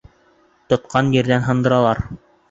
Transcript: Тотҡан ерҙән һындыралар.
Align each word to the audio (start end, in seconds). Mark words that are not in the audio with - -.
Тотҡан 0.71 1.11
ерҙән 1.15 1.43
һындыралар. 1.49 2.01